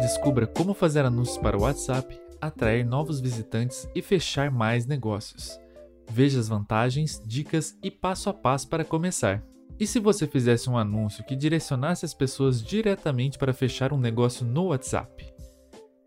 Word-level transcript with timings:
Descubra 0.00 0.46
como 0.46 0.72
fazer 0.72 1.04
anúncios 1.04 1.38
para 1.38 1.56
o 1.56 1.62
WhatsApp, 1.62 2.18
atrair 2.40 2.84
novos 2.84 3.20
visitantes 3.20 3.88
e 3.94 4.00
fechar 4.00 4.50
mais 4.50 4.86
negócios. 4.86 5.58
Veja 6.10 6.40
as 6.40 6.48
vantagens, 6.48 7.22
dicas 7.26 7.76
e 7.82 7.90
passo 7.90 8.30
a 8.30 8.34
passo 8.34 8.68
para 8.68 8.84
começar. 8.84 9.44
E 9.78 9.86
se 9.86 10.00
você 10.00 10.26
fizesse 10.26 10.68
um 10.68 10.78
anúncio 10.78 11.24
que 11.24 11.36
direcionasse 11.36 12.04
as 12.04 12.14
pessoas 12.14 12.62
diretamente 12.62 13.38
para 13.38 13.52
fechar 13.52 13.92
um 13.92 13.98
negócio 13.98 14.46
no 14.46 14.68
WhatsApp? 14.68 15.32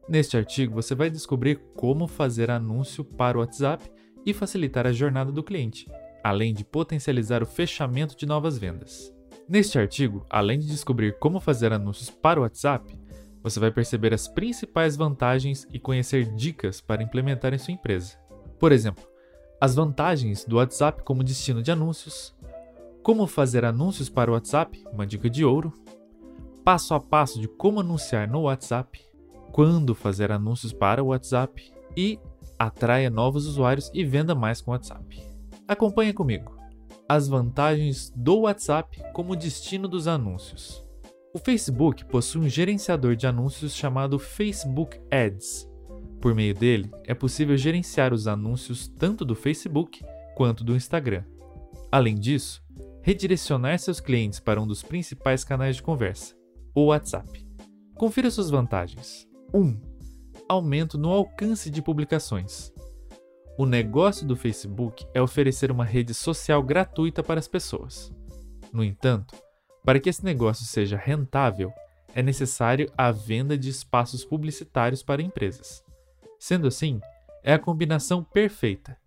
Neste 0.09 0.35
artigo 0.35 0.73
você 0.73 0.95
vai 0.95 1.09
descobrir 1.09 1.61
como 1.75 2.07
fazer 2.07 2.49
anúncio 2.49 3.03
para 3.03 3.37
o 3.37 3.41
WhatsApp 3.41 3.89
e 4.25 4.33
facilitar 4.33 4.85
a 4.87 4.91
jornada 4.91 5.31
do 5.31 5.43
cliente, 5.43 5.87
além 6.23 6.53
de 6.53 6.63
potencializar 6.63 7.41
o 7.41 7.45
fechamento 7.45 8.15
de 8.15 8.25
novas 8.25 8.57
vendas. 8.57 9.13
Neste 9.47 9.77
artigo, 9.77 10.25
além 10.29 10.59
de 10.59 10.67
descobrir 10.67 11.17
como 11.19 11.39
fazer 11.39 11.73
anúncios 11.73 12.09
para 12.09 12.39
o 12.39 12.43
WhatsApp, 12.43 12.97
você 13.43 13.59
vai 13.59 13.71
perceber 13.71 14.13
as 14.13 14.27
principais 14.27 14.95
vantagens 14.95 15.67
e 15.73 15.79
conhecer 15.79 16.33
dicas 16.35 16.79
para 16.79 17.03
implementar 17.03 17.53
em 17.53 17.57
sua 17.57 17.73
empresa. 17.73 18.17
Por 18.59 18.71
exemplo, 18.71 19.03
as 19.59 19.75
vantagens 19.75 20.45
do 20.45 20.57
WhatsApp 20.57 21.03
como 21.03 21.23
destino 21.23 21.61
de 21.61 21.71
anúncios, 21.71 22.35
como 23.03 23.25
fazer 23.25 23.65
anúncios 23.65 24.09
para 24.09 24.29
o 24.29 24.33
WhatsApp, 24.35 24.83
uma 24.91 25.07
dica 25.07 25.29
de 25.29 25.43
ouro, 25.43 25.73
passo 26.63 26.93
a 26.93 26.99
passo 26.99 27.39
de 27.39 27.47
como 27.47 27.79
anunciar 27.79 28.27
no 28.27 28.41
WhatsApp, 28.41 29.03
quando 29.51 29.95
fazer 29.95 30.31
anúncios 30.31 30.71
para 30.71 31.03
o 31.03 31.07
WhatsApp 31.07 31.73
e 31.97 32.19
atraia 32.57 33.09
novos 33.09 33.47
usuários 33.47 33.89
e 33.93 34.05
venda 34.05 34.35
mais 34.35 34.61
com 34.61 34.71
o 34.71 34.73
WhatsApp. 34.73 35.30
Acompanhe 35.71 36.11
comigo. 36.11 36.53
As 37.07 37.29
vantagens 37.29 38.11
do 38.13 38.41
WhatsApp 38.41 39.01
como 39.13 39.37
destino 39.37 39.87
dos 39.87 40.05
anúncios. 40.05 40.85
O 41.33 41.39
Facebook 41.39 42.03
possui 42.03 42.41
um 42.41 42.49
gerenciador 42.49 43.15
de 43.15 43.25
anúncios 43.25 43.73
chamado 43.73 44.19
Facebook 44.19 44.99
Ads. 45.09 45.65
Por 46.19 46.35
meio 46.35 46.53
dele, 46.53 46.91
é 47.05 47.13
possível 47.13 47.55
gerenciar 47.55 48.13
os 48.13 48.27
anúncios 48.27 48.89
tanto 48.89 49.23
do 49.23 49.33
Facebook 49.33 50.03
quanto 50.35 50.61
do 50.61 50.75
Instagram. 50.75 51.23
Além 51.89 52.15
disso, 52.15 52.61
redirecionar 53.01 53.79
seus 53.79 54.01
clientes 54.01 54.41
para 54.41 54.61
um 54.61 54.67
dos 54.67 54.83
principais 54.83 55.45
canais 55.45 55.77
de 55.77 55.83
conversa, 55.83 56.35
o 56.75 56.87
WhatsApp. 56.87 57.47
Confira 57.95 58.29
suas 58.29 58.49
vantagens. 58.49 59.25
1. 59.53 59.79
Aumento 60.49 60.97
no 60.97 61.11
alcance 61.11 61.69
de 61.69 61.81
publicações. 61.81 62.73
O 63.57 63.65
negócio 63.65 64.25
do 64.25 64.35
Facebook 64.35 65.05
é 65.13 65.21
oferecer 65.21 65.71
uma 65.71 65.83
rede 65.83 66.13
social 66.13 66.63
gratuita 66.63 67.21
para 67.21 67.39
as 67.39 67.47
pessoas. 67.47 68.11
No 68.71 68.83
entanto, 68.83 69.35
para 69.83 69.99
que 69.99 70.09
esse 70.09 70.23
negócio 70.23 70.65
seja 70.65 70.95
rentável, 70.95 71.71
é 72.15 72.23
necessário 72.23 72.91
a 72.97 73.11
venda 73.11 73.57
de 73.57 73.69
espaços 73.69 74.23
publicitários 74.23 75.03
para 75.03 75.21
empresas. 75.21 75.83
Sendo 76.39 76.67
assim, 76.67 76.99
é 77.43 77.53
a 77.53 77.59
combinação 77.59 78.23
perfeita: 78.23 78.97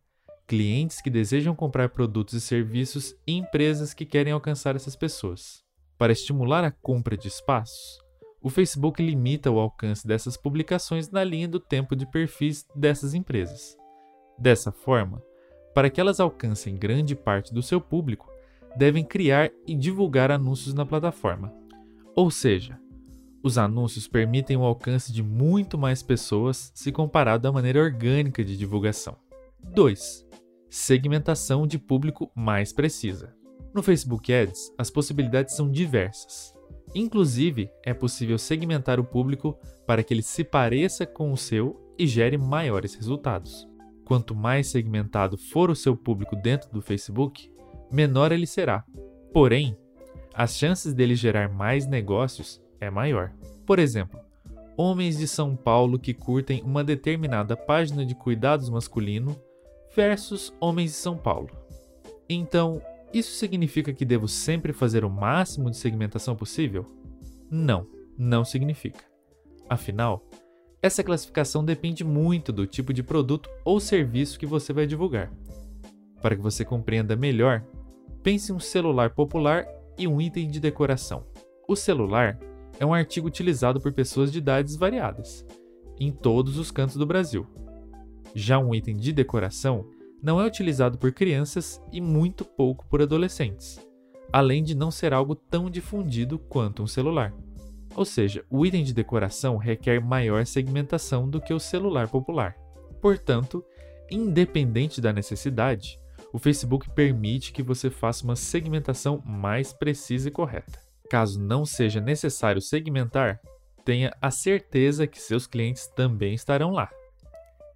clientes 0.46 1.00
que 1.00 1.10
desejam 1.10 1.54
comprar 1.54 1.88
produtos 1.88 2.34
e 2.34 2.40
serviços 2.40 3.14
e 3.26 3.32
empresas 3.32 3.94
que 3.94 4.04
querem 4.04 4.32
alcançar 4.32 4.76
essas 4.76 4.94
pessoas. 4.94 5.64
Para 5.96 6.12
estimular 6.12 6.64
a 6.64 6.70
compra 6.70 7.16
de 7.16 7.28
espaços, 7.28 7.98
o 8.42 8.50
Facebook 8.50 9.02
limita 9.02 9.50
o 9.50 9.58
alcance 9.58 10.06
dessas 10.06 10.36
publicações 10.36 11.08
na 11.10 11.24
linha 11.24 11.48
do 11.48 11.58
tempo 11.58 11.96
de 11.96 12.04
perfis 12.04 12.66
dessas 12.74 13.14
empresas. 13.14 13.76
Dessa 14.38 14.72
forma, 14.72 15.22
para 15.74 15.90
que 15.90 16.00
elas 16.00 16.20
alcancem 16.20 16.76
grande 16.76 17.14
parte 17.14 17.52
do 17.52 17.62
seu 17.62 17.80
público, 17.80 18.30
devem 18.76 19.04
criar 19.04 19.50
e 19.66 19.74
divulgar 19.74 20.30
anúncios 20.30 20.74
na 20.74 20.84
plataforma. 20.84 21.52
Ou 22.14 22.30
seja, 22.30 22.78
os 23.42 23.58
anúncios 23.58 24.08
permitem 24.08 24.56
o 24.56 24.62
alcance 24.64 25.12
de 25.12 25.22
muito 25.22 25.76
mais 25.76 26.02
pessoas 26.02 26.72
se 26.74 26.90
comparado 26.90 27.46
à 27.46 27.52
maneira 27.52 27.80
orgânica 27.80 28.42
de 28.42 28.56
divulgação. 28.56 29.16
2. 29.62 30.26
Segmentação 30.70 31.66
de 31.66 31.78
público 31.78 32.30
mais 32.34 32.72
precisa. 32.72 33.34
No 33.74 33.82
Facebook 33.82 34.32
Ads, 34.32 34.72
as 34.78 34.88
possibilidades 34.88 35.54
são 35.54 35.70
diversas. 35.70 36.54
Inclusive, 36.94 37.70
é 37.84 37.92
possível 37.92 38.38
segmentar 38.38 39.00
o 39.00 39.04
público 39.04 39.58
para 39.86 40.02
que 40.02 40.14
ele 40.14 40.22
se 40.22 40.44
pareça 40.44 41.04
com 41.04 41.32
o 41.32 41.36
seu 41.36 41.92
e 41.98 42.06
gere 42.06 42.38
maiores 42.38 42.94
resultados. 42.94 43.68
Quanto 44.04 44.34
mais 44.34 44.68
segmentado 44.68 45.38
for 45.38 45.70
o 45.70 45.76
seu 45.76 45.96
público 45.96 46.36
dentro 46.36 46.70
do 46.70 46.82
Facebook, 46.82 47.50
menor 47.90 48.32
ele 48.32 48.46
será. 48.46 48.84
Porém, 49.32 49.76
as 50.34 50.56
chances 50.56 50.92
dele 50.92 51.14
gerar 51.14 51.48
mais 51.48 51.86
negócios 51.86 52.62
é 52.80 52.90
maior. 52.90 53.32
Por 53.64 53.78
exemplo, 53.78 54.20
homens 54.76 55.16
de 55.18 55.26
São 55.26 55.56
Paulo 55.56 55.98
que 55.98 56.12
curtem 56.12 56.62
uma 56.62 56.84
determinada 56.84 57.56
página 57.56 58.04
de 58.04 58.14
cuidados 58.14 58.68
masculino 58.68 59.36
versus 59.94 60.52
homens 60.60 60.90
de 60.90 60.96
São 60.96 61.16
Paulo. 61.16 61.50
Então, 62.28 62.82
isso 63.12 63.32
significa 63.36 63.92
que 63.92 64.04
devo 64.04 64.26
sempre 64.26 64.72
fazer 64.72 65.04
o 65.04 65.10
máximo 65.10 65.70
de 65.70 65.76
segmentação 65.76 66.34
possível? 66.34 66.84
Não, 67.50 67.86
não 68.18 68.44
significa. 68.44 69.04
Afinal, 69.68 70.26
essa 70.84 71.02
classificação 71.02 71.64
depende 71.64 72.04
muito 72.04 72.52
do 72.52 72.66
tipo 72.66 72.92
de 72.92 73.02
produto 73.02 73.48
ou 73.64 73.80
serviço 73.80 74.38
que 74.38 74.46
você 74.46 74.72
vai 74.72 74.86
divulgar. 74.86 75.32
Para 76.20 76.36
que 76.36 76.42
você 76.42 76.64
compreenda 76.64 77.16
melhor, 77.16 77.64
Pense 78.24 78.50
um 78.50 78.58
celular 78.58 79.10
popular 79.10 79.66
e 79.98 80.08
um 80.08 80.18
item 80.18 80.48
de 80.48 80.58
decoração. 80.58 81.26
O 81.68 81.76
celular 81.76 82.38
é 82.80 82.86
um 82.86 82.94
artigo 82.94 83.28
utilizado 83.28 83.78
por 83.82 83.92
pessoas 83.92 84.32
de 84.32 84.38
idades 84.38 84.76
variadas, 84.76 85.44
em 86.00 86.10
todos 86.10 86.56
os 86.56 86.70
cantos 86.70 86.96
do 86.96 87.04
Brasil. 87.04 87.46
Já 88.34 88.58
um 88.58 88.74
item 88.74 88.96
de 88.96 89.12
decoração 89.12 89.86
não 90.22 90.40
é 90.40 90.46
utilizado 90.46 90.96
por 90.96 91.12
crianças 91.12 91.78
e 91.92 92.00
muito 92.00 92.46
pouco 92.46 92.86
por 92.88 93.02
adolescentes, 93.02 93.78
além 94.32 94.64
de 94.64 94.74
não 94.74 94.90
ser 94.90 95.12
algo 95.12 95.34
tão 95.34 95.68
difundido 95.68 96.38
quanto 96.38 96.82
um 96.82 96.86
celular. 96.86 97.30
Ou 97.94 98.04
seja, 98.04 98.44
o 98.50 98.66
item 98.66 98.82
de 98.82 98.92
decoração 98.92 99.56
requer 99.56 100.00
maior 100.00 100.44
segmentação 100.46 101.28
do 101.28 101.40
que 101.40 101.54
o 101.54 101.60
celular 101.60 102.08
popular. 102.08 102.56
Portanto, 103.00 103.64
independente 104.10 105.00
da 105.00 105.12
necessidade, 105.12 105.98
o 106.32 106.38
Facebook 106.38 106.90
permite 106.90 107.52
que 107.52 107.62
você 107.62 107.88
faça 107.88 108.24
uma 108.24 108.34
segmentação 108.34 109.22
mais 109.24 109.72
precisa 109.72 110.28
e 110.28 110.32
correta. 110.32 110.80
Caso 111.08 111.40
não 111.40 111.64
seja 111.64 112.00
necessário 112.00 112.60
segmentar, 112.60 113.40
tenha 113.84 114.12
a 114.20 114.30
certeza 114.30 115.06
que 115.06 115.20
seus 115.20 115.46
clientes 115.46 115.86
também 115.86 116.34
estarão 116.34 116.70
lá. 116.72 116.90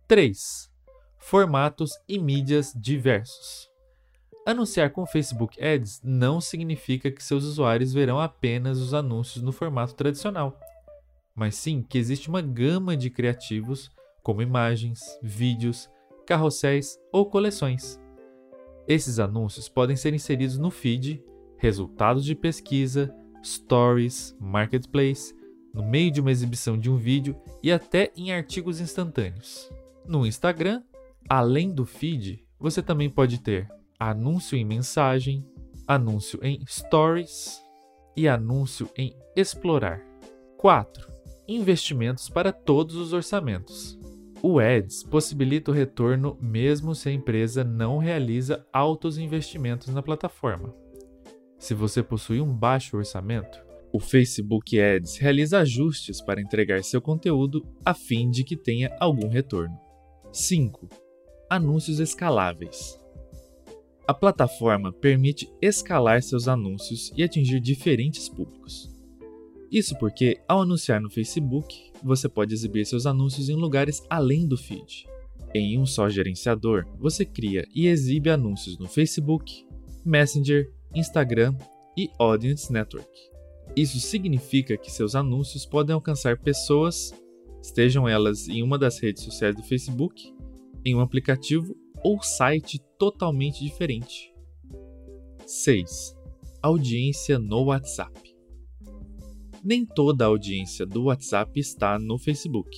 3. 0.09 0.71
Formatos 1.19 1.93
e 2.09 2.19
mídias 2.19 2.73
diversos. 2.75 3.69
Anunciar 4.49 4.89
com 4.93 5.05
Facebook 5.05 5.63
Ads 5.63 6.01
não 6.03 6.41
significa 6.41 7.11
que 7.11 7.23
seus 7.23 7.45
usuários 7.45 7.93
verão 7.93 8.19
apenas 8.19 8.79
os 8.79 8.95
anúncios 8.95 9.45
no 9.45 9.53
formato 9.53 9.95
tradicional, 9.95 10.59
mas 11.35 11.55
sim 11.55 11.83
que 11.83 11.99
existe 11.99 12.31
uma 12.31 12.41
gama 12.41 12.97
de 12.97 13.11
criativos 13.11 13.91
como 14.23 14.41
imagens, 14.41 15.03
vídeos, 15.23 15.91
carrosséis 16.27 16.99
ou 17.13 17.27
coleções. 17.27 18.01
Esses 18.89 19.19
anúncios 19.19 19.69
podem 19.69 19.97
ser 19.97 20.15
inseridos 20.15 20.57
no 20.57 20.71
feed, 20.71 21.23
resultados 21.59 22.25
de 22.25 22.35
pesquisa, 22.35 23.15
stories, 23.45 24.35
marketplace, 24.41 25.35
no 25.75 25.85
meio 25.85 26.11
de 26.11 26.23
uma 26.23 26.31
exibição 26.31 26.79
de 26.79 26.91
um 26.91 26.97
vídeo 26.97 27.37
e 27.63 27.71
até 27.71 28.11
em 28.17 28.33
artigos 28.33 28.81
instantâneos. 28.81 29.71
No 30.07 30.25
Instagram, 30.25 30.83
além 31.29 31.71
do 31.71 31.85
feed, 31.85 32.43
você 32.59 32.81
também 32.81 33.11
pode 33.11 33.43
ter 33.43 33.69
anúncio 33.99 34.57
em 34.57 34.65
mensagem, 34.65 35.45
anúncio 35.87 36.39
em 36.43 36.65
stories 36.67 37.61
e 38.17 38.29
anúncio 38.29 38.89
em 38.97 39.17
explorar. 39.35 40.01
4. 40.57 41.13
Investimentos 41.49 42.29
para 42.29 42.53
todos 42.53 42.95
os 42.95 43.13
orçamentos. 43.13 43.99
O 44.41 44.61
Ads 44.61 45.03
possibilita 45.03 45.73
o 45.73 45.75
retorno 45.75 46.39
mesmo 46.41 46.95
se 46.95 47.09
a 47.09 47.13
empresa 47.13 47.65
não 47.65 47.99
realiza 47.99 48.65
altos 48.73 49.19
investimentos 49.19 49.89
na 49.89 50.03
plataforma. 50.03 50.73
Se 51.59 51.75
você 51.75 52.03
possui 52.03 52.41
um 52.41 52.55
baixo 52.55 52.97
orçamento, 52.97 53.59
o 53.93 53.99
Facebook 53.99 54.79
Ads 54.81 55.17
realiza 55.17 55.59
ajustes 55.59 56.23
para 56.23 56.41
entregar 56.41 56.85
seu 56.85 57.01
conteúdo 57.01 57.67
a 57.85 57.95
fim 57.95 58.31
de 58.31 58.45
que 58.45 58.57
tenha 58.57 58.95
algum 59.01 59.29
retorno. 59.29 59.77
5. 60.31 60.89
Anúncios 61.51 61.99
escaláveis. 61.99 62.98
A 64.09 64.15
plataforma 64.15 64.91
permite 64.91 65.53
escalar 65.61 66.23
seus 66.23 66.49
anúncios 66.49 67.13
e 67.15 67.23
atingir 67.23 67.61
diferentes 67.61 68.27
públicos. 68.27 68.91
Isso 69.71 69.95
porque, 69.99 70.41
ao 70.49 70.63
anunciar 70.63 70.99
no 70.99 71.11
Facebook, 71.11 71.93
você 72.03 72.27
pode 72.27 72.55
exibir 72.55 72.87
seus 72.87 73.05
anúncios 73.05 73.51
em 73.51 73.55
lugares 73.55 74.03
além 74.09 74.49
do 74.49 74.57
feed. 74.57 75.07
Em 75.55 75.79
um 75.79 75.85
só 75.85 76.09
gerenciador, 76.09 76.87
você 76.99 77.23
cria 77.27 77.69
e 77.75 77.87
exibe 77.87 78.31
anúncios 78.31 78.79
no 78.79 78.89
Facebook, 78.89 79.67
Messenger, 80.07 80.73
Instagram 80.95 81.55
e 81.95 82.09
Audience 82.19 82.73
Network. 82.73 83.11
Isso 83.77 84.01
significa 84.01 84.79
que 84.79 84.91
seus 84.91 85.15
anúncios 85.15 85.67
podem 85.67 85.93
alcançar 85.93 86.39
pessoas, 86.39 87.13
estejam 87.63 88.09
elas 88.09 88.49
em 88.49 88.63
uma 88.63 88.79
das 88.79 88.99
redes 88.99 89.23
sociais 89.23 89.55
do 89.55 89.63
Facebook, 89.63 90.33
em 90.83 90.95
um 90.95 91.01
aplicativo 91.01 91.77
ou 92.03 92.23
site 92.23 92.79
totalmente 92.99 93.63
diferente. 93.65 94.33
6. 95.47 96.15
Audiência 96.63 97.39
no 97.39 97.65
WhatsApp. 97.65 98.37
Nem 99.65 99.85
toda 99.85 100.25
a 100.25 100.29
audiência 100.29 100.87
do 100.87 101.05
WhatsApp 101.05 101.59
está 101.59 101.99
no 101.99 102.19
Facebook. 102.19 102.71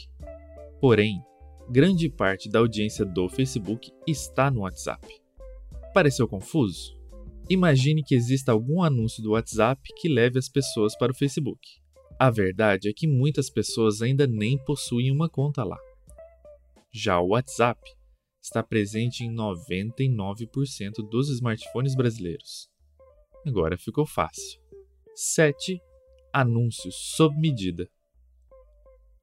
Porém, 0.80 1.20
grande 1.68 2.08
parte 2.08 2.48
da 2.48 2.58
audiência 2.58 3.04
do 3.04 3.28
Facebook 3.28 3.90
está 4.06 4.50
no 4.50 4.60
WhatsApp. 4.60 5.06
Pareceu 5.92 6.26
confuso? 6.26 6.98
Imagine 7.48 8.02
que 8.02 8.14
exista 8.14 8.52
algum 8.52 8.82
anúncio 8.82 9.22
do 9.22 9.32
WhatsApp 9.32 9.82
que 9.96 10.08
leve 10.08 10.38
as 10.38 10.48
pessoas 10.48 10.96
para 10.96 11.12
o 11.12 11.14
Facebook. 11.14 11.60
A 12.18 12.30
verdade 12.30 12.88
é 12.88 12.92
que 12.92 13.06
muitas 13.06 13.50
pessoas 13.50 14.02
ainda 14.02 14.26
nem 14.26 14.56
possuem 14.64 15.10
uma 15.10 15.28
conta 15.28 15.64
lá. 15.64 15.78
Já 16.92 17.20
o 17.20 17.30
WhatsApp 17.30 17.80
está 18.42 18.62
presente 18.62 19.24
em 19.24 19.34
99% 19.34 21.08
dos 21.10 21.28
smartphones 21.30 21.94
brasileiros. 21.94 22.68
Agora 23.46 23.76
ficou 23.76 24.06
fácil. 24.06 24.60
7. 25.14 25.80
Anúncios 26.32 26.94
sob 27.16 27.36
medida. 27.38 27.88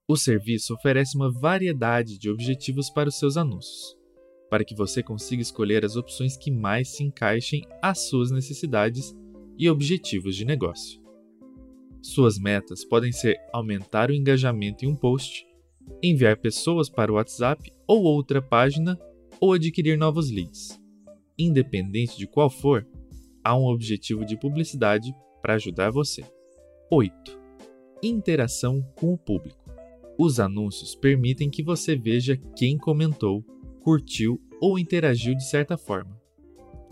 O 0.07 0.15
serviço 0.15 0.73
oferece 0.73 1.15
uma 1.15 1.31
variedade 1.31 2.17
de 2.17 2.29
objetivos 2.29 2.89
para 2.89 3.09
os 3.09 3.17
seus 3.17 3.37
anúncios 3.37 3.97
para 4.49 4.63
que 4.63 4.75
você 4.75 5.03
consiga 5.03 5.41
escolher 5.41 5.83
as 5.83 5.95
opções 5.95 6.37
que 6.37 6.51
mais 6.51 6.89
se 6.89 7.03
encaixem 7.03 7.67
às 7.81 8.07
suas 8.07 8.31
necessidades 8.31 9.15
e 9.57 9.69
objetivos 9.69 10.35
de 10.35 10.45
negócio. 10.45 11.01
Suas 12.01 12.37
metas 12.37 12.85
podem 12.85 13.11
ser 13.11 13.37
aumentar 13.51 14.09
o 14.09 14.13
engajamento 14.13 14.85
em 14.85 14.87
um 14.87 14.95
post, 14.95 15.45
enviar 16.01 16.37
pessoas 16.37 16.89
para 16.89 17.11
o 17.11 17.15
WhatsApp 17.15 17.71
ou 17.87 18.03
outra 18.03 18.41
página 18.41 18.97
ou 19.39 19.53
adquirir 19.53 19.97
novos 19.97 20.29
leads. 20.29 20.79
Independente 21.37 22.17
de 22.17 22.27
qual 22.27 22.49
for, 22.49 22.87
há 23.43 23.55
um 23.55 23.65
objetivo 23.65 24.25
de 24.25 24.37
publicidade 24.37 25.13
para 25.41 25.55
ajudar 25.55 25.91
você. 25.91 26.23
8. 26.91 27.13
Interação 28.03 28.81
com 28.95 29.13
o 29.13 29.17
público. 29.17 29.67
Os 30.17 30.39
anúncios 30.39 30.95
permitem 30.95 31.49
que 31.49 31.61
você 31.61 31.95
veja 31.95 32.37
quem 32.55 32.77
comentou 32.77 33.43
curtiu 33.81 34.41
ou 34.59 34.77
interagiu 34.77 35.35
de 35.35 35.47
certa 35.47 35.77
forma. 35.77 36.19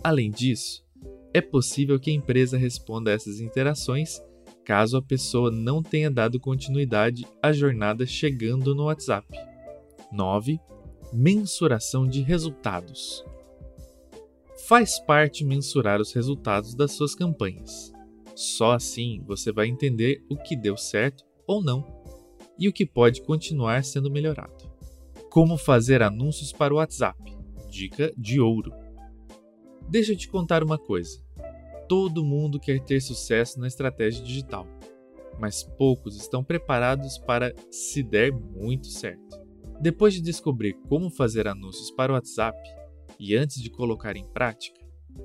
Além 0.03 0.30
disso, 0.30 0.86
é 1.33 1.41
possível 1.41 2.00
que 2.00 2.09
a 2.09 2.13
empresa 2.13 2.57
responda 2.57 3.12
a 3.12 3.13
essas 3.13 3.41
interações 3.41 4.21
caso 4.63 4.98
a 4.98 5.01
pessoa 5.01 5.51
não 5.51 5.83
tenha 5.83 6.09
dado 6.09 6.39
continuidade 6.39 7.25
à 7.41 7.51
jornada 7.51 8.06
chegando 8.06 8.74
no 8.74 8.86
WhatsApp. 8.86 9.27
9. 10.12 10.59
Mensuração 11.13 12.07
de 12.07 12.21
resultados. 12.21 13.23
Faz 14.67 14.99
parte 14.99 15.45
mensurar 15.45 16.01
os 16.01 16.11
resultados 16.11 16.73
das 16.73 16.91
suas 16.91 17.13
campanhas. 17.13 17.93
Só 18.35 18.73
assim 18.73 19.21
você 19.25 19.51
vai 19.51 19.67
entender 19.67 20.25
o 20.29 20.35
que 20.35 20.55
deu 20.55 20.75
certo 20.75 21.23
ou 21.47 21.63
não 21.63 21.85
e 22.57 22.67
o 22.67 22.73
que 22.73 22.85
pode 22.85 23.21
continuar 23.21 23.83
sendo 23.83 24.11
melhorado. 24.11 24.69
Como 25.29 25.57
fazer 25.57 26.01
anúncios 26.01 26.51
para 26.51 26.73
o 26.73 26.77
WhatsApp. 26.77 27.17
Dica 27.69 28.11
de 28.17 28.41
ouro. 28.41 28.73
Deixa 29.87 30.13
eu 30.13 30.17
te 30.17 30.27
contar 30.27 30.63
uma 30.63 30.77
coisa. 30.77 31.23
Todo 31.87 32.25
mundo 32.25 32.59
quer 32.59 32.79
ter 32.81 32.99
sucesso 32.99 33.59
na 33.59 33.67
estratégia 33.67 34.23
digital, 34.23 34.67
mas 35.39 35.63
poucos 35.63 36.17
estão 36.17 36.43
preparados 36.43 37.17
para 37.17 37.53
se 37.69 38.01
der 38.01 38.31
muito 38.31 38.87
certo. 38.87 39.44
Depois 39.80 40.13
de 40.13 40.22
descobrir 40.22 40.74
como 40.88 41.10
fazer 41.10 41.48
anúncios 41.48 41.92
para 41.92 42.12
o 42.12 42.16
WhatsApp 42.16 42.57
e 43.19 43.36
antes 43.36 43.62
de 43.62 43.69
colocar 43.69 44.16
em 44.16 44.25
prática, 44.25 44.80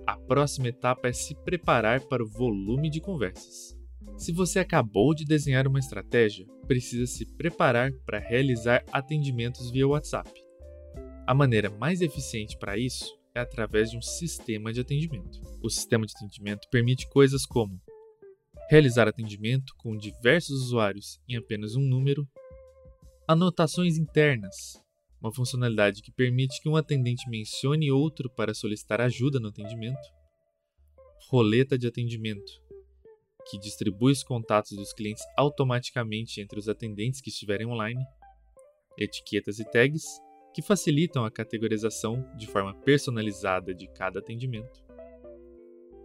a 0.07 0.17
próxima 0.17 0.69
etapa 0.69 1.09
é 1.09 1.13
se 1.13 1.35
preparar 1.45 2.01
para 2.03 2.23
o 2.23 2.29
volume 2.29 2.91
de 2.91 3.01
conversas. 3.01 3.77
Se 4.17 4.33
você 4.33 4.59
acabou 4.59 5.15
de 5.15 5.25
desenhar 5.25 5.67
uma 5.67 5.79
estratégia, 5.79 6.47
precisa 6.67 7.07
se 7.07 7.25
preparar 7.25 7.93
para 8.05 8.19
realizar 8.19 8.85
atendimentos 8.93 9.71
via 9.71 9.89
WhatsApp. 9.89 10.31
A 11.27 11.35
maneira 11.35 11.71
mais 11.71 12.01
eficiente 12.01 12.57
para 12.59 12.77
isso 12.77 13.19
é 13.35 13.41
através 13.41 13.91
de 13.91 13.97
um 13.97 14.03
sistema 14.03 14.73
de 14.73 14.81
atendimento. 14.81 15.41
O 15.63 15.71
sistema 15.71 16.05
de 16.07 16.13
atendimento 16.17 16.69
permite 16.71 17.09
coisas 17.09 17.47
como 17.47 17.81
realizar 18.69 19.09
atendimento 19.09 19.75
com 19.77 19.97
diversos 19.97 20.67
usuários 20.67 21.21
em 21.29 21.37
apenas 21.37 21.75
um 21.75 21.83
número, 21.83 22.29
anotações 23.31 23.97
internas, 23.97 24.83
uma 25.21 25.33
funcionalidade 25.33 26.03
que 26.03 26.11
permite 26.11 26.61
que 26.61 26.69
um 26.69 26.75
atendente 26.75 27.31
mencione 27.31 27.89
outro 27.89 28.29
para 28.29 28.53
solicitar 28.53 29.01
ajuda 29.01 29.39
no 29.39 29.51
atendimento, 29.51 30.01
roleta 31.29 31.79
de 31.79 31.87
atendimento, 31.87 32.61
que 33.49 33.57
distribui 33.57 34.11
os 34.11 34.25
contatos 34.25 34.77
dos 34.77 34.93
clientes 34.93 35.23
automaticamente 35.37 36.41
entre 36.41 36.59
os 36.59 36.69
atendentes 36.69 37.21
que 37.21 37.31
estiverem 37.31 37.69
online, 37.69 38.05
etiquetas 38.99 39.61
e 39.61 39.65
tags, 39.65 40.03
que 40.53 40.61
facilitam 40.61 41.25
a 41.25 41.31
categorização 41.31 42.29
de 42.37 42.49
forma 42.49 42.75
personalizada 42.81 43.73
de 43.73 43.87
cada 43.93 44.19
atendimento, 44.19 44.85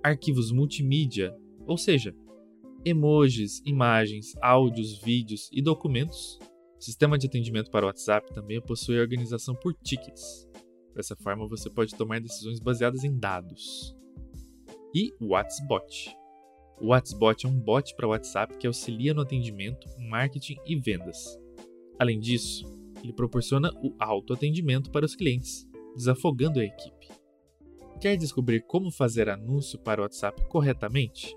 arquivos 0.04 0.52
multimídia, 0.52 1.36
ou 1.66 1.76
seja, 1.76 2.16
emojis, 2.86 3.64
imagens, 3.66 4.36
áudios, 4.44 5.02
vídeos 5.02 5.50
e 5.52 5.60
documentos. 5.60 6.38
Sistema 6.86 7.18
de 7.18 7.26
atendimento 7.26 7.72
para 7.72 7.88
WhatsApp 7.88 8.32
também 8.32 8.62
possui 8.62 9.00
organização 9.00 9.56
por 9.56 9.74
tickets. 9.74 10.48
Dessa 10.94 11.16
forma, 11.16 11.48
você 11.48 11.68
pode 11.68 11.96
tomar 11.96 12.22
decisões 12.22 12.60
baseadas 12.60 13.04
em 13.04 13.18
dados. 13.18 13.98
E 14.94 15.12
o 15.20 15.30
WhatsBot 15.30 16.16
o 16.80 16.90
WhatsBot 16.90 17.44
é 17.44 17.50
um 17.50 17.60
bot 17.60 17.96
para 17.96 18.08
WhatsApp 18.08 18.56
que 18.60 18.68
auxilia 18.68 19.16
no 19.16 19.22
atendimento, 19.22 19.88
marketing 19.98 20.58
e 20.64 20.76
vendas. 20.76 21.40
Além 21.98 22.20
disso, 22.20 22.66
ele 23.02 23.14
proporciona 23.14 23.72
o 23.82 23.96
autoatendimento 23.98 24.92
para 24.92 25.08
os 25.08 25.16
clientes, 25.16 25.68
desafogando 25.96 26.60
a 26.60 26.64
equipe. 26.64 27.08
Quer 28.00 28.16
descobrir 28.16 28.62
como 28.68 28.92
fazer 28.92 29.28
anúncio 29.28 29.80
para 29.80 30.02
o 30.02 30.04
WhatsApp 30.04 30.48
corretamente? 30.50 31.36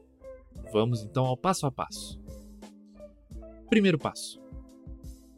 Vamos 0.75 1.03
então 1.03 1.25
ao 1.25 1.39
passo 1.39 1.65
a 1.67 1.73
passo. 1.73 2.21
Primeiro 3.71 3.99
passo: 3.99 4.39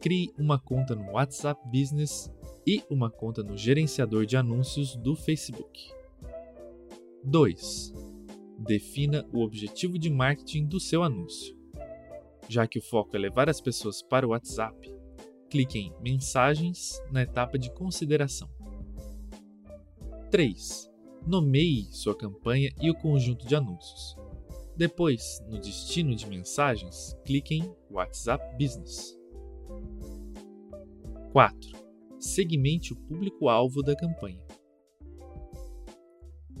crie 0.01 0.33
uma 0.37 0.59
conta 0.59 0.95
no 0.95 1.11
WhatsApp 1.11 1.61
Business 1.69 2.31
e 2.65 2.83
uma 2.89 3.09
conta 3.09 3.43
no 3.43 3.55
gerenciador 3.55 4.25
de 4.25 4.35
anúncios 4.35 4.95
do 4.95 5.15
Facebook. 5.15 5.91
2 7.23 7.93
defina 8.57 9.27
o 9.33 9.41
objetivo 9.41 9.97
de 9.97 10.09
marketing 10.09 10.65
do 10.65 10.79
seu 10.79 11.03
anúncio. 11.03 11.55
Já 12.47 12.67
que 12.67 12.79
o 12.79 12.81
foco 12.81 13.15
é 13.15 13.19
levar 13.19 13.49
as 13.49 13.61
pessoas 13.61 14.01
para 14.01 14.25
o 14.25 14.31
WhatsApp, 14.31 14.93
clique 15.49 15.79
em 15.79 15.93
Mensagens 16.01 17.01
na 17.11 17.23
etapa 17.23 17.57
de 17.57 17.71
consideração. 17.71 18.49
3. 20.29 20.89
Nomeie 21.25 21.91
sua 21.91 22.15
campanha 22.15 22.71
e 22.81 22.89
o 22.89 22.95
conjunto 22.95 23.45
de 23.45 23.55
anúncios. 23.55 24.15
Depois, 24.75 25.43
no 25.47 25.59
destino 25.59 26.15
de 26.15 26.25
mensagens, 26.27 27.15
clique 27.25 27.55
em 27.55 27.75
WhatsApp 27.89 28.43
Business. 28.57 29.20
4. 31.31 31.71
Segmente 32.19 32.91
o 32.91 32.95
público-alvo 32.95 33.81
da 33.81 33.95
campanha. 33.95 34.45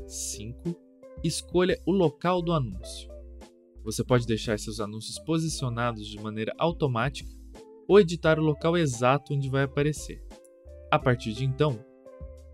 5 0.07 0.75
Escolha 1.23 1.79
o 1.85 1.91
local 1.91 2.41
do 2.41 2.51
anúncio. 2.51 3.11
Você 3.83 4.03
pode 4.03 4.25
deixar 4.25 4.57
seus 4.57 4.79
anúncios 4.79 5.19
posicionados 5.19 6.07
de 6.07 6.19
maneira 6.19 6.53
automática 6.57 7.29
ou 7.87 7.99
editar 7.99 8.39
o 8.39 8.43
local 8.43 8.77
exato 8.77 9.33
onde 9.33 9.49
vai 9.49 9.63
aparecer. 9.63 10.23
A 10.89 10.97
partir 10.97 11.33
de 11.33 11.45
então, 11.45 11.83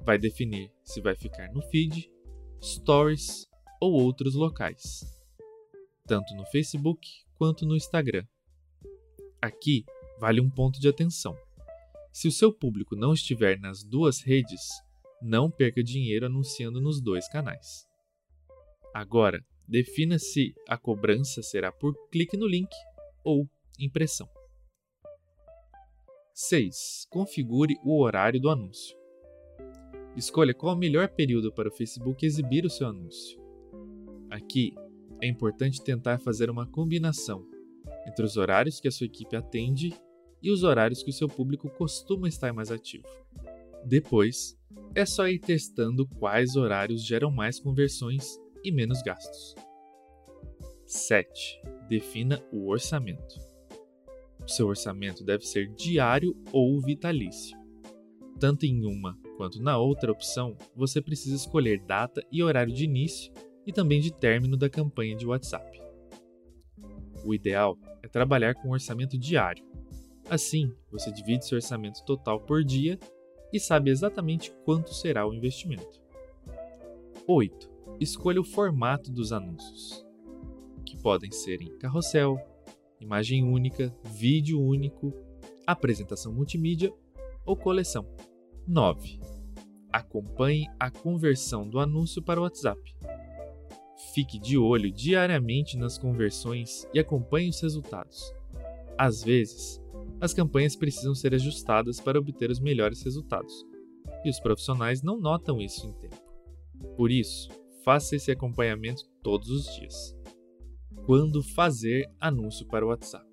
vai 0.01 0.17
definir 0.17 0.71
se 0.83 0.99
vai 0.99 1.15
ficar 1.15 1.51
no 1.53 1.61
feed, 1.61 2.11
stories 2.61 3.47
ou 3.79 3.93
outros 3.93 4.35
locais, 4.35 5.05
tanto 6.05 6.33
no 6.35 6.45
Facebook 6.47 7.07
quanto 7.35 7.65
no 7.65 7.75
Instagram. 7.75 8.25
Aqui 9.41 9.85
vale 10.19 10.41
um 10.41 10.49
ponto 10.49 10.79
de 10.79 10.87
atenção. 10.87 11.37
Se 12.17 12.27
o 12.27 12.31
seu 12.31 12.51
público 12.51 12.95
não 12.95 13.13
estiver 13.13 13.59
nas 13.59 13.83
duas 13.83 14.21
redes, 14.21 14.59
não 15.21 15.51
perca 15.51 15.83
dinheiro 15.83 16.25
anunciando 16.25 16.81
nos 16.81 16.99
dois 16.99 17.27
canais. 17.27 17.85
Agora, 18.91 19.39
defina 19.67 20.17
se 20.17 20.51
a 20.67 20.79
cobrança 20.79 21.43
será 21.43 21.71
por 21.71 21.93
clique 22.09 22.35
no 22.35 22.47
link 22.47 22.71
ou 23.23 23.47
impressão. 23.79 24.27
6. 26.33 27.05
Configure 27.11 27.75
o 27.83 28.01
horário 28.01 28.41
do 28.41 28.49
anúncio. 28.49 28.97
Escolha 30.15 30.55
qual 30.55 30.73
o 30.73 30.79
melhor 30.79 31.09
período 31.09 31.53
para 31.53 31.69
o 31.69 31.71
Facebook 31.71 32.25
exibir 32.25 32.65
o 32.65 32.69
seu 32.71 32.87
anúncio. 32.87 33.39
Aqui 34.31 34.73
é 35.21 35.27
importante 35.27 35.83
tentar 35.83 36.17
fazer 36.17 36.49
uma 36.49 36.65
combinação 36.65 37.47
entre 38.07 38.25
os 38.25 38.37
horários 38.37 38.79
que 38.79 38.87
a 38.87 38.91
sua 38.91 39.05
equipe 39.05 39.35
atende 39.35 39.93
e 40.41 40.51
os 40.51 40.63
horários 40.63 41.03
que 41.03 41.09
o 41.09 41.13
seu 41.13 41.27
público 41.27 41.69
costuma 41.69 42.27
estar 42.27 42.53
mais 42.53 42.71
ativo. 42.71 43.07
Depois, 43.85 44.57
é 44.93 45.05
só 45.05 45.27
ir 45.27 45.39
testando 45.39 46.07
quais 46.07 46.55
horários 46.55 47.03
geram 47.05 47.31
mais 47.31 47.59
conversões 47.59 48.39
e 48.63 48.71
menos 48.71 49.01
gastos. 49.01 49.55
7. 50.85 51.61
Defina 51.89 52.41
o 52.51 52.69
orçamento. 52.69 53.35
O 54.43 54.47
seu 54.47 54.67
orçamento 54.67 55.23
deve 55.23 55.45
ser 55.45 55.67
diário 55.73 56.35
ou 56.51 56.79
vitalício. 56.79 57.57
Tanto 58.39 58.65
em 58.65 58.85
uma 58.85 59.17
quanto 59.35 59.61
na 59.61 59.77
outra 59.77 60.11
opção, 60.11 60.55
você 60.75 61.01
precisa 61.01 61.35
escolher 61.35 61.79
data 61.79 62.25
e 62.31 62.41
horário 62.41 62.73
de 62.73 62.85
início 62.85 63.31
e 63.65 63.73
também 63.73 63.99
de 63.99 64.11
término 64.11 64.55
da 64.55 64.69
campanha 64.69 65.15
de 65.15 65.27
WhatsApp. 65.27 65.81
O 67.25 67.33
ideal 67.33 67.77
é 68.01 68.07
trabalhar 68.07 68.55
com 68.55 68.69
um 68.69 68.71
orçamento 68.71 69.17
diário. 69.17 69.65
Assim, 70.29 70.73
você 70.91 71.11
divide 71.11 71.45
seu 71.45 71.55
orçamento 71.55 72.03
total 72.03 72.39
por 72.41 72.63
dia 72.63 72.99
e 73.51 73.59
sabe 73.59 73.89
exatamente 73.89 74.51
quanto 74.65 74.93
será 74.93 75.25
o 75.25 75.33
investimento. 75.33 76.01
8. 77.25 77.69
Escolha 77.99 78.41
o 78.41 78.43
formato 78.43 79.11
dos 79.11 79.31
anúncios, 79.31 80.05
que 80.85 80.97
podem 80.97 81.31
ser 81.31 81.61
em 81.61 81.77
carrossel, 81.77 82.37
imagem 82.99 83.43
única, 83.43 83.95
vídeo 84.03 84.61
único, 84.61 85.13
apresentação 85.65 86.33
multimídia 86.33 86.93
ou 87.45 87.55
coleção. 87.55 88.05
9. 88.67 89.19
Acompanhe 89.91 90.69
a 90.77 90.91
conversão 90.91 91.67
do 91.67 91.79
anúncio 91.79 92.21
para 92.21 92.39
o 92.39 92.43
WhatsApp. 92.43 92.79
Fique 94.13 94.37
de 94.37 94.57
olho 94.57 94.91
diariamente 94.91 95.77
nas 95.77 95.97
conversões 95.97 96.85
e 96.93 96.99
acompanhe 96.99 97.49
os 97.49 97.61
resultados. 97.61 98.33
Às 98.97 99.23
vezes, 99.23 99.81
as 100.19 100.33
campanhas 100.33 100.75
precisam 100.75 101.13
ser 101.13 101.33
ajustadas 101.33 101.99
para 101.99 102.19
obter 102.19 102.49
os 102.49 102.59
melhores 102.59 103.03
resultados, 103.03 103.53
e 104.23 104.29
os 104.29 104.39
profissionais 104.39 105.01
não 105.01 105.19
notam 105.19 105.61
isso 105.61 105.85
em 105.85 105.93
tempo. 105.93 106.21
Por 106.95 107.11
isso, 107.11 107.49
faça 107.83 108.15
esse 108.15 108.31
acompanhamento 108.31 109.03
todos 109.21 109.49
os 109.49 109.65
dias. 109.75 110.15
Quando 111.05 111.41
fazer 111.41 112.09
anúncio 112.19 112.65
para 112.67 112.85
o 112.85 112.89
WhatsApp? 112.89 113.25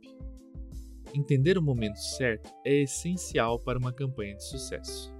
Entender 1.14 1.56
o 1.56 1.62
momento 1.62 1.98
certo 1.98 2.50
é 2.64 2.82
essencial 2.82 3.58
para 3.58 3.78
uma 3.78 3.92
campanha 3.92 4.36
de 4.36 4.44
sucesso. 4.44 5.12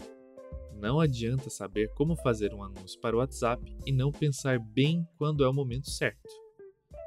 Não 0.80 1.00
adianta 1.00 1.48
saber 1.48 1.88
como 1.94 2.16
fazer 2.16 2.52
um 2.52 2.62
anúncio 2.62 3.00
para 3.00 3.16
o 3.16 3.20
WhatsApp 3.20 3.76
e 3.86 3.92
não 3.92 4.12
pensar 4.12 4.58
bem 4.58 5.06
quando 5.16 5.44
é 5.44 5.48
o 5.48 5.54
momento 5.54 5.88
certo. 5.88 6.28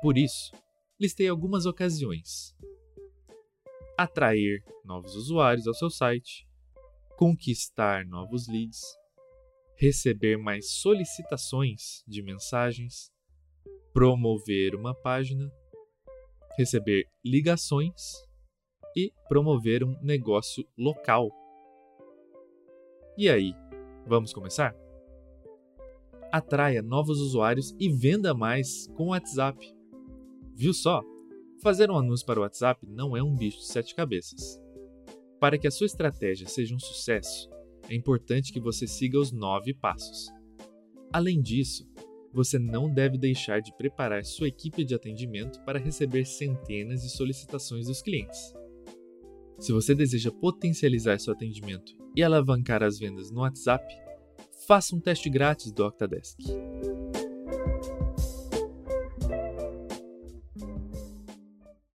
Por 0.01 0.17
isso, 0.17 0.51
listei 0.99 1.27
algumas 1.27 1.65
ocasiões. 1.65 2.55
Atrair 3.97 4.63
novos 4.85 5.15
usuários 5.15 5.67
ao 5.67 5.73
seu 5.73 5.89
site, 5.89 6.47
conquistar 7.17 8.05
novos 8.05 8.47
leads, 8.47 8.81
receber 9.75 10.37
mais 10.37 10.71
solicitações 10.71 12.03
de 12.07 12.21
mensagens, 12.21 13.11
promover 13.91 14.75
uma 14.75 14.93
página, 14.93 15.51
receber 16.57 17.05
ligações 17.25 18.23
e 18.95 19.11
promover 19.27 19.83
um 19.83 19.97
negócio 20.01 20.63
local. 20.77 21.31
E 23.17 23.27
aí, 23.27 23.53
Vamos 24.07 24.31
começar? 24.31 24.73
Atraia 26.31 26.81
novos 26.81 27.19
usuários 27.19 27.75
e 27.77 27.89
venda 27.89 28.33
mais 28.33 28.87
com 28.95 29.07
o 29.07 29.09
WhatsApp. 29.09 29.59
Viu 30.55 30.73
só? 30.73 31.03
Fazer 31.61 31.89
um 31.89 31.97
anúncio 31.97 32.25
para 32.25 32.39
o 32.39 32.43
WhatsApp 32.43 32.85
não 32.87 33.17
é 33.17 33.23
um 33.23 33.35
bicho 33.35 33.57
de 33.57 33.65
sete 33.65 33.95
cabeças. 33.95 34.61
Para 35.39 35.57
que 35.57 35.67
a 35.67 35.71
sua 35.71 35.85
estratégia 35.85 36.47
seja 36.47 36.75
um 36.75 36.79
sucesso, 36.79 37.49
é 37.89 37.95
importante 37.95 38.53
que 38.53 38.59
você 38.59 38.85
siga 38.85 39.19
os 39.19 39.31
nove 39.31 39.73
passos. 39.73 40.27
Além 41.11 41.41
disso, 41.41 41.87
você 42.31 42.59
não 42.59 42.93
deve 42.93 43.17
deixar 43.17 43.61
de 43.61 43.75
preparar 43.75 44.23
sua 44.23 44.47
equipe 44.47 44.83
de 44.83 44.93
atendimento 44.93 45.59
para 45.63 45.79
receber 45.79 46.25
centenas 46.25 47.01
de 47.01 47.09
solicitações 47.09 47.87
dos 47.87 48.01
clientes. 48.01 48.53
Se 49.57 49.71
você 49.71 49.95
deseja 49.95 50.31
potencializar 50.31 51.19
seu 51.19 51.33
atendimento 51.33 51.93
e 52.15 52.21
alavancar 52.21 52.83
as 52.83 52.99
vendas 52.99 53.31
no 53.31 53.41
WhatsApp, 53.41 53.83
faça 54.67 54.95
um 54.95 54.99
teste 54.99 55.29
grátis 55.29 55.71
do 55.71 55.83
Octadesk. 55.83 56.37